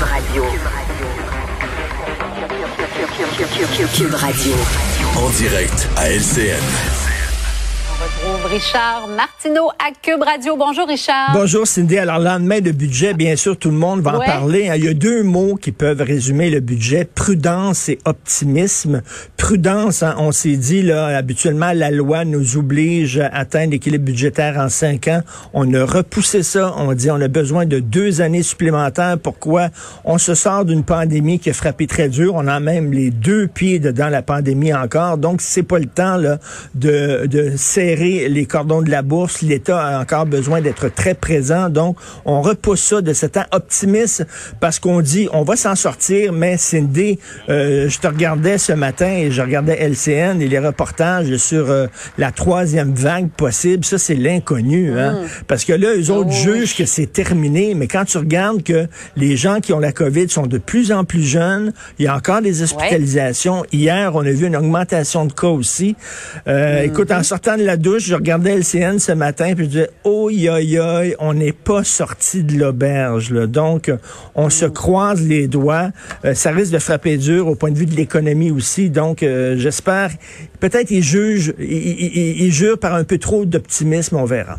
Radio. 0.00 0.44
Radio. 4.12 4.54
En 5.16 5.30
direct 5.30 5.88
à 5.96 6.08
LCN. 6.08 6.89
Retrouve 8.00 8.46
Richard 8.46 9.08
Martineau 9.08 9.68
à 9.78 9.90
Cube 10.00 10.22
Radio. 10.22 10.56
Bonjour 10.56 10.88
Richard. 10.88 11.32
Bonjour 11.34 11.66
Cindy. 11.66 11.98
Alors 11.98 12.18
lendemain 12.18 12.60
de 12.60 12.70
budget, 12.70 13.12
bien 13.12 13.36
sûr, 13.36 13.58
tout 13.58 13.68
le 13.68 13.76
monde 13.76 14.00
va 14.00 14.16
en 14.16 14.20
parler. 14.20 14.70
Il 14.74 14.84
y 14.84 14.88
a 14.88 14.94
deux 14.94 15.22
mots 15.22 15.54
qui 15.56 15.70
peuvent 15.70 16.00
résumer 16.00 16.48
le 16.48 16.60
budget 16.60 17.04
prudence 17.04 17.90
et 17.90 17.98
optimisme. 18.06 19.02
Prudence, 19.36 20.02
hein, 20.02 20.14
on 20.16 20.32
s'est 20.32 20.56
dit 20.56 20.80
là, 20.80 21.08
habituellement 21.08 21.72
la 21.74 21.90
loi 21.90 22.24
nous 22.24 22.56
oblige 22.56 23.18
à 23.18 23.26
atteindre 23.26 23.72
l'équilibre 23.72 24.06
budgétaire 24.06 24.56
en 24.56 24.70
cinq 24.70 25.06
ans. 25.08 25.20
On 25.52 25.70
a 25.74 25.84
repoussé 25.84 26.42
ça. 26.42 26.72
On 26.78 26.94
dit 26.94 27.10
on 27.10 27.20
a 27.20 27.28
besoin 27.28 27.66
de 27.66 27.80
deux 27.80 28.22
années 28.22 28.42
supplémentaires. 28.42 29.18
Pourquoi? 29.22 29.68
On 30.06 30.16
se 30.16 30.34
sort 30.34 30.64
d'une 30.64 30.84
pandémie 30.84 31.38
qui 31.38 31.50
a 31.50 31.54
frappé 31.54 31.86
très 31.86 32.08
dur. 32.08 32.32
On 32.34 32.46
a 32.46 32.60
même 32.60 32.94
les 32.94 33.10
deux 33.10 33.46
pieds 33.46 33.78
dedans 33.78 34.08
la 34.08 34.22
pandémie 34.22 34.72
encore. 34.72 35.18
Donc 35.18 35.42
c'est 35.42 35.64
pas 35.64 35.78
le 35.78 35.84
temps 35.84 36.16
là 36.16 36.38
de, 36.74 37.26
de 37.26 37.52
serrer 37.56 37.89
les 37.96 38.46
cordons 38.46 38.82
de 38.82 38.90
la 38.90 39.02
bourse. 39.02 39.42
L'État 39.42 39.80
a 39.80 40.00
encore 40.00 40.26
besoin 40.26 40.60
d'être 40.60 40.88
très 40.88 41.14
présent. 41.14 41.68
Donc, 41.68 41.96
on 42.24 42.40
repousse 42.40 42.82
ça 42.82 43.00
de 43.00 43.12
cet 43.12 43.32
temps 43.32 43.44
optimiste 43.52 44.26
parce 44.60 44.78
qu'on 44.78 45.00
dit 45.00 45.28
on 45.32 45.42
va 45.42 45.56
s'en 45.56 45.74
sortir, 45.74 46.32
mais 46.32 46.56
Cindy, 46.56 47.18
euh, 47.48 47.88
je 47.88 47.98
te 47.98 48.06
regardais 48.06 48.58
ce 48.58 48.72
matin 48.72 49.10
et 49.10 49.30
je 49.30 49.42
regardais 49.42 49.76
LCN 49.76 50.40
et 50.40 50.48
les 50.48 50.58
reportages 50.58 51.36
sur 51.36 51.70
euh, 51.70 51.86
la 52.18 52.32
troisième 52.32 52.94
vague 52.94 53.30
possible. 53.30 53.84
Ça, 53.84 53.98
c'est 53.98 54.14
l'inconnu. 54.14 54.98
Hein? 54.98 55.20
Parce 55.46 55.64
que 55.64 55.72
là, 55.72 55.94
eux 55.96 56.10
autres 56.10 56.20
Oh, 56.30 56.32
jugent 56.32 56.76
que 56.76 56.84
c'est 56.84 57.06
terminé, 57.06 57.74
mais 57.74 57.86
quand 57.86 58.04
tu 58.04 58.18
regardes 58.18 58.62
que 58.62 58.86
les 59.16 59.36
gens 59.36 59.60
qui 59.60 59.72
ont 59.72 59.78
la 59.78 59.92
COVID 59.92 60.28
sont 60.28 60.46
de 60.46 60.58
plus 60.58 60.92
en 60.92 61.04
plus 61.04 61.22
jeunes, 61.22 61.72
il 61.98 62.04
y 62.04 62.08
a 62.08 62.14
encore 62.14 62.42
des 62.42 62.62
hospitalisations. 62.62 63.64
Hier, 63.72 64.14
on 64.14 64.20
a 64.20 64.30
vu 64.30 64.46
une 64.46 64.56
augmentation 64.56 65.24
de 65.24 65.32
cas 65.32 65.48
aussi. 65.48 65.96
Euh, 66.46 66.82
Écoute, 66.82 67.10
en 67.10 67.22
sortant 67.22 67.56
de 67.56 67.64
la 67.64 67.76
douche, 67.80 68.04
je 68.06 68.14
regardais 68.14 68.56
LCN 68.56 68.98
ce 68.98 69.12
matin, 69.12 69.54
puis 69.54 69.64
je 69.64 69.70
disais, 69.70 69.90
oh, 70.04 70.30
yo, 70.30 70.56
yo, 70.58 70.82
on 71.18 71.34
n'est 71.34 71.52
pas 71.52 71.82
sorti 71.84 72.44
de 72.44 72.58
l'auberge. 72.58 73.30
là. 73.32 73.46
Donc, 73.46 73.90
on 74.34 74.50
se 74.50 74.66
croise 74.66 75.20
les 75.26 75.48
doigts. 75.48 75.90
Euh, 76.24 76.34
ça 76.34 76.50
risque 76.50 76.72
de 76.72 76.78
frapper 76.78 77.16
dur 77.16 77.46
au 77.48 77.54
point 77.56 77.70
de 77.70 77.78
vue 77.78 77.86
de 77.86 77.96
l'économie 77.96 78.50
aussi. 78.50 78.90
Donc, 78.90 79.22
euh, 79.22 79.56
j'espère, 79.58 80.10
peut-être 80.60 80.90
ils 80.90 81.02
jugent, 81.02 81.54
ils, 81.58 81.66
ils- 81.66 82.12
ils- 82.16 82.42
ils 82.46 82.52
jurent 82.52 82.78
par 82.78 82.94
un 82.94 83.04
peu 83.04 83.18
trop 83.18 83.44
d'optimisme, 83.44 84.16
on 84.16 84.24
verra. 84.24 84.58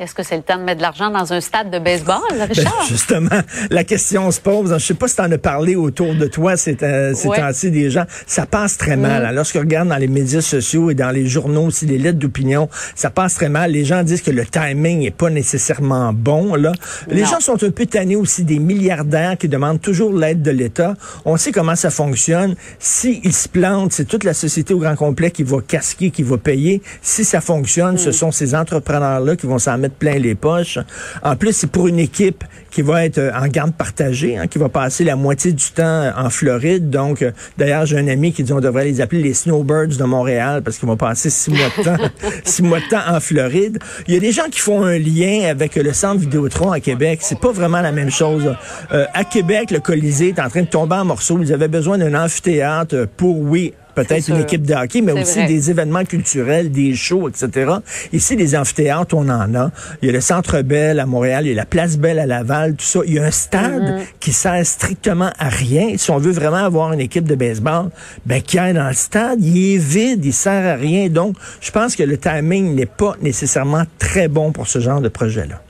Est-ce 0.00 0.14
que 0.14 0.22
c'est 0.22 0.36
le 0.36 0.42
temps 0.42 0.58
de 0.58 0.62
mettre 0.62 0.76
de 0.78 0.82
l'argent 0.82 1.10
dans 1.10 1.32
un 1.32 1.40
stade 1.40 1.70
de 1.72 1.78
baseball, 1.80 2.20
Ben, 2.30 2.44
Richard? 2.44 2.84
justement, 2.88 3.40
la 3.70 3.82
question 3.82 4.30
se 4.30 4.40
pose. 4.40 4.72
Je 4.72 4.78
sais 4.78 4.94
pas 4.94 5.08
si 5.08 5.16
tu 5.16 5.22
en 5.22 5.32
as 5.32 5.38
parlé 5.38 5.74
autour 5.74 6.14
de 6.14 6.26
toi 6.26 6.56
ces, 6.56 6.76
euh, 6.84 7.14
ces 7.14 7.26
Ouais. 7.26 7.36
temps-ci 7.38 7.72
des 7.72 7.90
gens. 7.90 8.04
Ça 8.26 8.46
passe 8.46 8.76
très 8.78 8.96
mal. 8.96 9.26
hein. 9.26 9.32
Lorsque 9.32 9.56
regarde 9.56 9.88
dans 9.88 9.96
les 9.96 10.06
médias 10.06 10.40
sociaux 10.40 10.90
et 10.90 10.94
dans 10.94 11.10
les 11.10 11.26
journaux 11.26 11.66
aussi, 11.66 11.84
les 11.86 11.98
lettres 11.98 12.18
d'opinion, 12.20 12.68
ça 12.94 13.10
passe 13.10 13.34
très 13.34 13.48
mal. 13.48 13.72
Les 13.72 13.84
gens 13.84 14.04
disent 14.04 14.22
que 14.22 14.30
le 14.30 14.46
timing 14.46 15.02
est 15.02 15.10
pas 15.10 15.30
nécessairement 15.30 16.12
bon. 16.12 16.54
Là. 16.54 16.72
Les 17.08 17.22
Non. 17.22 17.28
gens 17.28 17.40
sont 17.40 17.64
un 17.64 17.70
peu 17.70 17.86
tannés 17.86 18.14
aussi 18.16 18.44
des 18.44 18.60
milliardaires 18.60 19.36
qui 19.36 19.48
demandent 19.48 19.80
toujours 19.80 20.12
l'aide 20.12 20.42
de 20.42 20.52
l'État. 20.52 20.94
On 21.24 21.36
sait 21.36 21.50
comment 21.50 21.74
ça 21.74 21.90
fonctionne. 21.90 22.54
S'ils 22.78 23.32
se 23.34 23.48
plantent, 23.48 23.92
c'est 23.92 24.04
toute 24.06 24.22
la 24.22 24.34
société 24.34 24.74
au 24.74 24.78
grand 24.78 24.94
complet 24.94 25.32
qui 25.32 25.42
va 25.42 25.58
casquer, 25.60 26.10
qui 26.12 26.22
va 26.22 26.38
payer. 26.38 26.82
Si 27.02 27.24
ça 27.24 27.40
fonctionne, 27.40 27.98
ce 27.98 28.12
sont 28.12 28.30
ces 28.30 28.54
entrepreneurs-là 28.54 29.34
qui 29.34 29.46
vont 29.46 29.58
s'en 29.58 29.76
mettre 29.76 29.87
plein 29.92 30.18
les 30.18 30.34
poches. 30.34 30.78
En 31.22 31.36
plus, 31.36 31.52
c'est 31.52 31.70
pour 31.70 31.88
une 31.88 31.98
équipe 31.98 32.44
qui 32.70 32.82
va 32.82 33.04
être 33.04 33.18
euh, 33.18 33.30
en 33.34 33.46
garde 33.48 33.72
partagée, 33.74 34.36
hein, 34.36 34.46
qui 34.46 34.58
va 34.58 34.68
passer 34.68 35.04
la 35.04 35.16
moitié 35.16 35.52
du 35.52 35.70
temps 35.70 36.12
en 36.16 36.30
Floride. 36.30 36.90
Donc, 36.90 37.22
euh, 37.22 37.32
d'ailleurs, 37.56 37.86
j'ai 37.86 37.98
un 37.98 38.08
ami 38.08 38.32
qui 38.32 38.42
dit 38.42 38.52
on 38.52 38.60
devrait 38.60 38.84
les 38.84 39.00
appeler 39.00 39.22
les 39.22 39.34
Snowbirds 39.34 39.96
de 39.98 40.04
Montréal 40.04 40.62
parce 40.62 40.78
qu'ils 40.78 40.88
vont 40.88 40.96
passer 40.96 41.30
six 41.30 41.50
mois 41.50 41.68
de 41.76 41.82
temps, 41.82 42.04
six 42.44 42.62
mois 42.62 42.78
en 43.08 43.20
Floride. 43.20 43.78
Il 44.06 44.14
y 44.14 44.16
a 44.16 44.20
des 44.20 44.32
gens 44.32 44.48
qui 44.50 44.60
font 44.60 44.84
un 44.84 44.98
lien 44.98 45.48
avec 45.48 45.76
le 45.76 45.92
centre 45.92 46.20
Vidéotron 46.20 46.72
à 46.72 46.80
Québec. 46.80 47.20
C'est 47.22 47.38
pas 47.38 47.52
vraiment 47.52 47.80
la 47.80 47.92
même 47.92 48.10
chose. 48.10 48.54
Euh, 48.92 49.06
à 49.14 49.24
Québec, 49.24 49.70
le 49.70 49.80
Colisée 49.80 50.28
est 50.28 50.40
en 50.40 50.48
train 50.48 50.62
de 50.62 50.68
tomber 50.68 50.96
en 50.96 51.04
morceaux. 51.04 51.38
Ils 51.40 51.52
avaient 51.52 51.68
besoin 51.68 51.98
d'un 51.98 52.14
amphithéâtre 52.14 53.06
pour, 53.16 53.38
oui, 53.38 53.74
peut-être 54.04 54.28
une 54.28 54.40
équipe 54.40 54.66
de 54.66 54.74
hockey, 54.74 55.00
mais 55.00 55.12
aussi 55.12 55.40
vrai. 55.40 55.46
des 55.46 55.70
événements 55.70 56.04
culturels, 56.04 56.70
des 56.70 56.94
shows, 56.94 57.28
etc. 57.28 57.72
Ici, 58.12 58.36
les 58.36 58.54
amphithéâtres, 58.56 59.14
on 59.16 59.28
en 59.28 59.54
a. 59.54 59.70
Il 60.02 60.06
y 60.06 60.08
a 60.10 60.12
le 60.12 60.20
Centre 60.20 60.62
Bell 60.62 61.00
à 61.00 61.06
Montréal, 61.06 61.46
il 61.46 61.50
y 61.50 61.52
a 61.52 61.56
la 61.56 61.66
Place 61.66 61.96
Belle 61.96 62.18
à 62.18 62.26
Laval, 62.26 62.74
tout 62.74 62.84
ça. 62.84 63.00
Il 63.06 63.14
y 63.14 63.18
a 63.18 63.24
un 63.24 63.30
stade 63.30 63.78
Mm-hmm. 63.78 64.06
qui 64.20 64.32
sert 64.32 64.66
strictement 64.66 65.30
à 65.38 65.48
rien. 65.48 65.96
Si 65.96 66.10
on 66.10 66.18
veut 66.18 66.32
vraiment 66.32 66.64
avoir 66.64 66.92
une 66.92 67.00
équipe 67.00 67.24
de 67.24 67.34
baseball, 67.34 67.90
ben, 68.26 68.42
qui 68.42 68.58
aille 68.58 68.74
dans 68.74 68.88
le 68.88 68.94
stade, 68.94 69.42
il 69.42 69.74
est 69.74 69.78
vide, 69.78 70.24
il 70.24 70.32
sert 70.32 70.66
à 70.66 70.76
rien. 70.76 71.08
Donc, 71.08 71.36
je 71.60 71.70
pense 71.70 71.96
que 71.96 72.02
le 72.02 72.18
timing 72.18 72.74
n'est 72.74 72.86
pas 72.86 73.14
nécessairement 73.20 73.84
très 73.98 74.28
bon 74.28 74.52
pour 74.52 74.68
ce 74.68 74.78
genre 74.78 75.00
de 75.00 75.08
projet-là. 75.08 75.62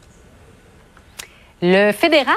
Le 1.60 1.92
fédéral 1.92 2.36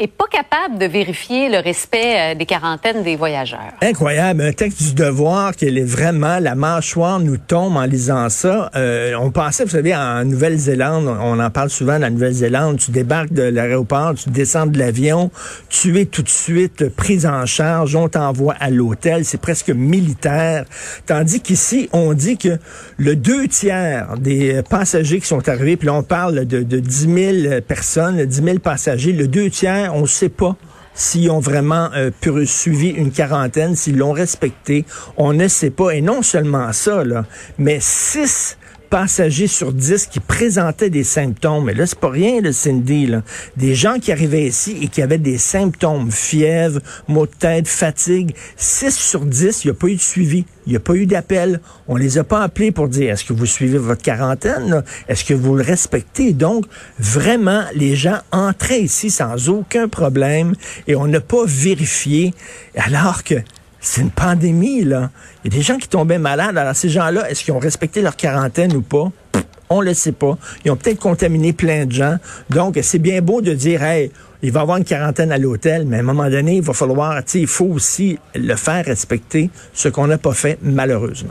est 0.00 0.06
pas 0.06 0.24
capable 0.30 0.78
de 0.78 0.86
vérifier 0.86 1.50
le 1.50 1.58
respect 1.58 2.32
euh, 2.32 2.34
des 2.34 2.46
quarantaines 2.46 3.02
des 3.02 3.16
voyageurs. 3.16 3.72
Incroyable, 3.82 4.42
un 4.42 4.52
texte 4.52 4.82
du 4.82 4.94
devoir 4.94 5.54
qu'elle 5.54 5.76
est 5.76 5.84
vraiment 5.84 6.38
la 6.38 6.54
mâchoire 6.54 7.20
nous 7.20 7.36
tombe 7.36 7.76
en 7.76 7.84
lisant 7.84 8.30
ça. 8.30 8.70
Euh, 8.76 9.14
on 9.20 9.30
pensait, 9.30 9.64
vous 9.64 9.70
savez, 9.70 9.94
en 9.94 10.24
Nouvelle-Zélande, 10.24 11.06
on 11.06 11.38
en 11.38 11.50
parle 11.50 11.68
souvent 11.68 11.98
la 11.98 12.08
Nouvelle-Zélande, 12.08 12.78
tu 12.78 12.92
débarques 12.92 13.32
de 13.32 13.42
l'aéroport, 13.42 14.14
tu 14.14 14.30
descends 14.30 14.66
de 14.66 14.78
l'avion, 14.78 15.30
tu 15.68 16.00
es 16.00 16.06
tout 16.06 16.22
de 16.22 16.28
suite 16.30 16.88
pris 16.88 17.26
en 17.26 17.44
charge, 17.44 17.94
on 17.94 18.08
t'envoie 18.08 18.54
à 18.58 18.70
l'hôtel, 18.70 19.26
c'est 19.26 19.40
presque 19.40 19.68
militaire. 19.68 20.64
Tandis 21.04 21.40
qu'ici, 21.40 21.90
on 21.92 22.14
dit 22.14 22.38
que 22.38 22.58
le 22.96 23.16
deux 23.16 23.48
tiers 23.48 24.16
des 24.18 24.62
passagers 24.62 25.20
qui 25.20 25.26
sont 25.26 25.46
arrivés, 25.46 25.76
puis 25.76 25.86
là 25.86 25.94
on 25.94 26.02
parle 26.02 26.46
de, 26.46 26.62
de 26.62 26.78
10 26.78 27.42
000 27.42 27.60
personnes, 27.60 28.24
10 28.24 28.42
000 28.42 28.58
passagers, 28.60 29.12
le 29.12 29.28
deux 29.28 29.50
tiers, 29.50 29.89
on 29.92 30.02
ne 30.02 30.06
sait 30.06 30.28
pas 30.28 30.56
s'ils 30.94 31.30
ont 31.30 31.40
vraiment 31.40 31.88
euh, 31.94 32.10
suivi 32.44 32.88
une 32.88 33.10
quarantaine, 33.10 33.76
s'ils 33.76 33.96
l'ont 33.96 34.12
respecté, 34.12 34.84
on 35.16 35.32
ne 35.32 35.48
sait 35.48 35.70
pas. 35.70 35.90
Et 35.92 36.02
non 36.02 36.22
seulement 36.22 36.72
ça, 36.72 37.04
là, 37.04 37.24
mais 37.58 37.78
six 37.80 38.58
passagers 38.90 39.46
sur 39.46 39.72
10 39.72 40.06
qui 40.06 40.20
présentaient 40.20 40.90
des 40.90 41.04
symptômes. 41.04 41.64
Mais 41.64 41.74
là, 41.74 41.86
c'est 41.86 41.98
pas 41.98 42.10
rien, 42.10 42.40
le 42.40 42.52
Cindy. 42.52 43.06
Là. 43.06 43.22
Des 43.56 43.74
gens 43.74 43.98
qui 43.98 44.12
arrivaient 44.12 44.46
ici 44.46 44.76
et 44.82 44.88
qui 44.88 45.00
avaient 45.00 45.18
des 45.18 45.38
symptômes, 45.38 46.10
fièvre, 46.10 46.80
maux 47.08 47.26
de 47.26 47.32
tête, 47.32 47.68
fatigue. 47.68 48.34
6 48.56 48.94
sur 48.94 49.24
10, 49.24 49.64
il 49.64 49.68
n'y 49.68 49.70
a 49.70 49.74
pas 49.74 49.86
eu 49.86 49.94
de 49.94 50.00
suivi. 50.00 50.44
Il 50.66 50.70
n'y 50.70 50.76
a 50.76 50.80
pas 50.80 50.94
eu 50.94 51.06
d'appel. 51.06 51.60
On 51.88 51.96
les 51.96 52.18
a 52.18 52.24
pas 52.24 52.42
appelés 52.42 52.72
pour 52.72 52.88
dire 52.88 53.12
est-ce 53.12 53.24
que 53.24 53.32
vous 53.32 53.46
suivez 53.46 53.78
votre 53.78 54.02
quarantaine? 54.02 54.82
Est-ce 55.08 55.24
que 55.24 55.34
vous 55.34 55.56
le 55.56 55.62
respectez? 55.62 56.32
Donc, 56.32 56.66
vraiment, 56.98 57.64
les 57.74 57.96
gens 57.96 58.18
entraient 58.32 58.82
ici 58.82 59.10
sans 59.10 59.48
aucun 59.48 59.88
problème 59.88 60.54
et 60.86 60.96
on 60.96 61.06
n'a 61.06 61.20
pas 61.20 61.44
vérifié 61.46 62.34
alors 62.76 63.24
que 63.24 63.36
c'est 63.80 64.02
une 64.02 64.10
pandémie, 64.10 64.84
là. 64.84 65.10
Il 65.42 65.52
y 65.52 65.56
a 65.56 65.58
des 65.58 65.64
gens 65.64 65.78
qui 65.78 65.88
tombaient 65.88 66.18
malades. 66.18 66.56
Alors, 66.56 66.76
ces 66.76 66.90
gens-là, 66.90 67.30
est-ce 67.30 67.44
qu'ils 67.44 67.54
ont 67.54 67.58
respecté 67.58 68.02
leur 68.02 68.16
quarantaine 68.16 68.74
ou 68.76 68.82
pas? 68.82 69.10
Pff, 69.32 69.44
On 69.70 69.80
le 69.80 69.94
sait 69.94 70.12
pas. 70.12 70.36
Ils 70.64 70.70
ont 70.70 70.76
peut-être 70.76 70.98
contaminé 70.98 71.52
plein 71.52 71.86
de 71.86 71.92
gens. 71.92 72.16
Donc, 72.50 72.78
c'est 72.82 72.98
bien 72.98 73.22
beau 73.22 73.40
de 73.40 73.54
dire, 73.54 73.82
hey, 73.82 74.10
il 74.42 74.52
va 74.52 74.60
y 74.60 74.62
avoir 74.62 74.78
une 74.78 74.84
quarantaine 74.84 75.32
à 75.32 75.38
l'hôtel, 75.38 75.86
mais 75.86 75.98
à 75.98 76.00
un 76.00 76.02
moment 76.02 76.28
donné, 76.28 76.56
il 76.56 76.62
va 76.62 76.72
falloir, 76.72 77.16
tu 77.24 77.30
sais, 77.30 77.40
il 77.40 77.46
faut 77.46 77.66
aussi 77.66 78.18
le 78.34 78.56
faire 78.56 78.84
respecter, 78.84 79.50
ce 79.72 79.88
qu'on 79.88 80.06
n'a 80.06 80.18
pas 80.18 80.32
fait, 80.32 80.58
malheureusement. 80.62 81.30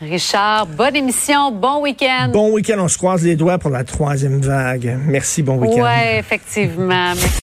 Richard, 0.00 0.66
bonne 0.66 0.94
émission, 0.94 1.50
bon 1.50 1.82
week-end. 1.82 2.30
Bon 2.32 2.52
week-end, 2.52 2.76
on 2.78 2.86
se 2.86 2.96
croise 2.96 3.24
les 3.24 3.34
doigts 3.34 3.58
pour 3.58 3.70
la 3.70 3.82
troisième 3.82 4.40
vague. 4.40 4.96
Merci, 5.06 5.42
bon 5.42 5.56
week-end. 5.56 5.82
Ouais, 5.82 6.18
effectivement. 6.20 7.14